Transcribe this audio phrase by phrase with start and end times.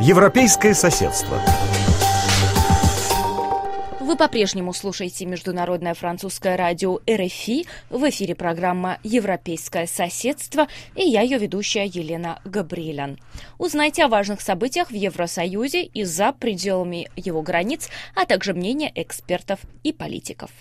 [0.00, 1.40] Европейское соседство.
[3.98, 7.66] Вы по-прежнему слушаете Международное французское радио РФИ.
[7.90, 13.18] В эфире программа «Европейское соседство» и я, ее ведущая Елена Габриэлян.
[13.58, 19.58] Узнайте о важных событиях в Евросоюзе и за пределами его границ, а также мнения экспертов
[19.82, 20.52] и политиков.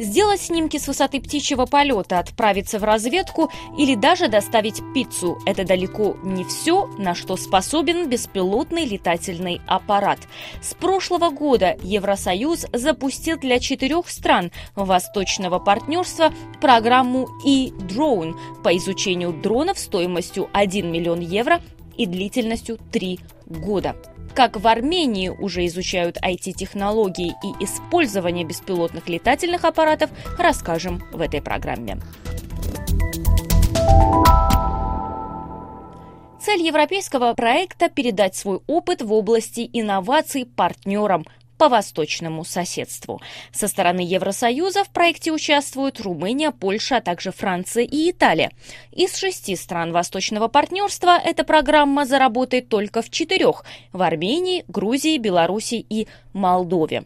[0.00, 6.16] Сделать снимки с высоты птичьего полета, отправиться в разведку или даже доставить пиццу– это далеко
[6.22, 10.20] не все, на что способен беспилотный летательный аппарат.
[10.62, 19.78] С прошлого года Евросоюз запустил для четырех стран восточного партнерства программу e-Drone по изучению дронов
[19.78, 21.60] стоимостью 1 миллион евро
[21.98, 23.94] и длительностью 3 года.
[24.34, 31.98] Как в Армении уже изучают IT-технологии и использование беспилотных летательных аппаратов, расскажем в этой программе.
[36.40, 41.26] Цель европейского проекта– передать свой опыт в области инноваций партнерам,
[41.60, 43.20] по восточному соседству.
[43.52, 48.50] Со стороны Евросоюза в проекте участвуют Румыния, Польша, а также Франция и Италия.
[48.92, 55.84] Из шести стран восточного партнерства эта программа заработает только в четырех– в Армении, Грузии, Беларуси
[55.86, 57.04] и Молдове.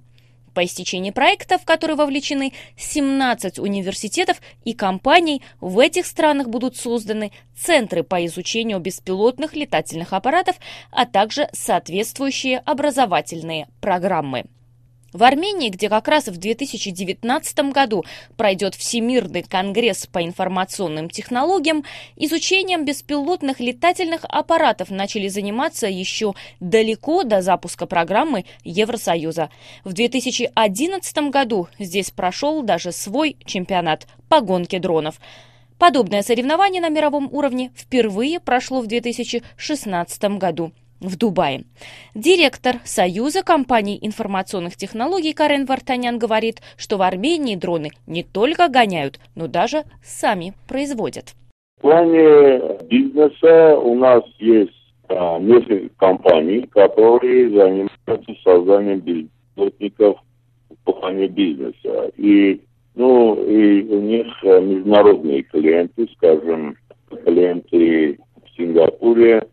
[0.54, 7.32] По истечении проекта, в который вовлечены 17 университетов и компаний, в этих странах будут созданы
[7.56, 10.56] центры по изучению беспилотных летательных аппаратов,
[10.92, 14.44] а также соответствующие образовательные программы.
[15.14, 18.04] В Армении, где как раз в 2019 году
[18.36, 21.84] пройдет Всемирный конгресс по информационным технологиям,
[22.16, 29.50] изучением беспилотных летательных аппаратов начали заниматься еще далеко до запуска программы Евросоюза.
[29.84, 35.20] В 2011 году здесь прошел даже свой чемпионат по гонке дронов.
[35.78, 41.64] Подобное соревнование на мировом уровне впервые прошло в 2016 году в Дубае.
[42.14, 49.18] Директор Союза компаний информационных технологий Карен Вартанян говорит, что в Армении дроны не только гоняют,
[49.34, 51.34] но даже сами производят.
[51.78, 54.72] В плане бизнеса у нас есть
[55.08, 60.18] а, несколько компаний, которые занимаются созданием беспилотников
[60.70, 62.10] в плане бизнеса.
[62.16, 62.60] И,
[62.94, 66.76] ну, и у них а, международные клиенты, скажем,
[67.24, 69.46] клиенты в Сингапуре,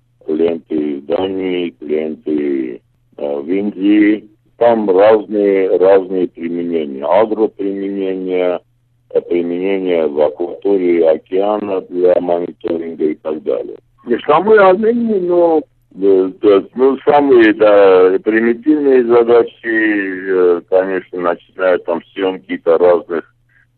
[4.72, 7.04] Там разные, разные применения.
[7.04, 8.62] Агроприменения,
[9.09, 13.76] э, применение в акватории океана для мониторинга и так далее.
[14.08, 15.62] И самые Армении, ну,
[15.92, 23.26] да, ну, самые да, примитивные задачи, э, конечно, начинают там съемки то разных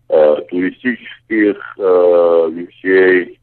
[0.09, 3.39] э, туристических э, вещей,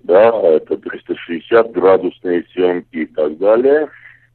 [0.00, 3.88] да, это 360 градусные съемки и так далее, э,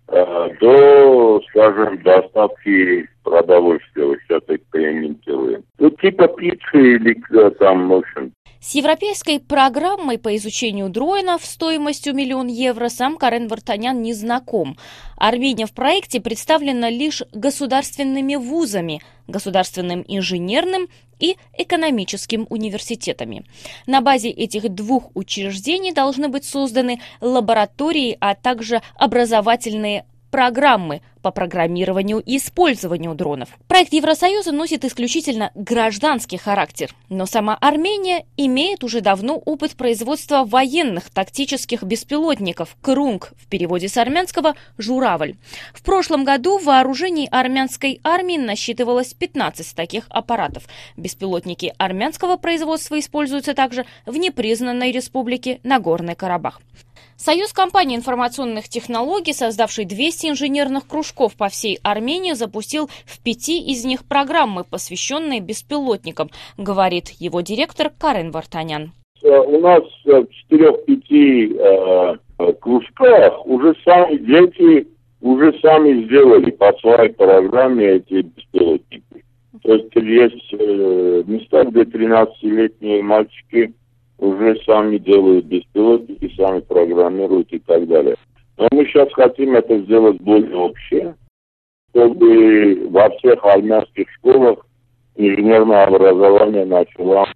[0.08, 5.64] до, скажем, доставки продовольствия, вот сейчас экспериментируем.
[5.80, 8.32] Ну, типа пиццы или э, там, в общем,
[8.68, 14.78] с европейской программой по изучению дронов стоимостью миллион евро сам Карен Вартанян не знаком.
[15.16, 23.46] Армения в проекте представлена лишь государственными вузами, государственным инженерным и экономическим университетами.
[23.86, 32.20] На базе этих двух учреждений должны быть созданы лаборатории, а также образовательные программы по программированию
[32.20, 33.50] и использованию дронов.
[33.68, 41.10] Проект Евросоюза носит исключительно гражданский характер, но сама Армения имеет уже давно опыт производства военных
[41.10, 45.36] тактических беспилотников «Крунг» в переводе с армянского «журавль».
[45.74, 50.64] В прошлом году в вооружении армянской армии насчитывалось 15 таких аппаратов.
[50.96, 56.62] Беспилотники армянского производства используются также в непризнанной республике Нагорный Карабах.
[57.16, 63.86] Союз компаний информационных технологий, создавший 200 инженерных кружков по всей Армении, запустил в пяти из
[63.86, 68.92] них программы, посвященные беспилотникам, говорит его директор Карен Вартанян.
[69.24, 74.88] Э, у нас в четырех-пяти э, кружках уже сами дети
[75.22, 79.24] уже сами сделали по своей программе эти беспилотники.
[79.64, 83.74] То есть есть э, места, где 13-летние мальчики
[84.20, 88.16] уже сами делают беспилотники, сами программируют и так далее.
[88.58, 91.16] Но мы сейчас хотим это сделать более общее,
[91.92, 94.66] чтобы во всех армянских школах
[95.16, 97.30] инженерное образование началось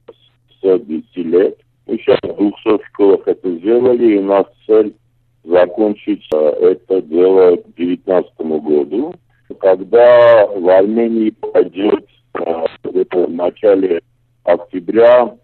[0.61, 1.57] с 10 лет.
[1.87, 4.95] Мы сейчас в 200 школах это сделали, и у нас цель
[5.43, 9.13] закончить э, это дело к 2019 году,
[9.59, 12.05] когда в Армении пойдет
[12.35, 14.01] э, где-то в начале
[14.43, 15.35] октября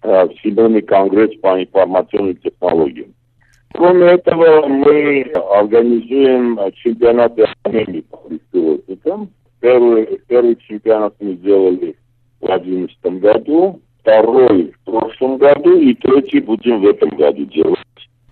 [0.00, 3.14] Всемирный конгресс по информационным технологиям.
[3.74, 5.22] Кроме этого, мы
[5.52, 9.30] организуем чемпионаты Армении по беспилотникам.
[9.60, 11.96] Первый, первый чемпионат мы сделали
[12.40, 17.78] в 2011 году, второй в прошлом году и третий будем в этом году делать.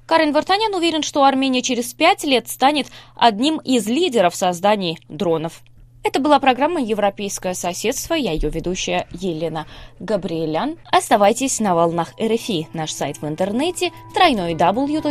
[0.06, 2.86] Карен Вартанян уверен, что Армения через пять лет станет
[3.16, 5.62] одним из лидеров в создании дронов.
[6.06, 8.14] Это была программа «Европейское соседство».
[8.14, 9.66] Я ее ведущая Елена
[9.98, 10.78] Габриэлян.
[10.92, 12.68] Оставайтесь на волнах РФИ.
[12.72, 15.06] Наш сайт в интернете– www.ru.rfi.fr.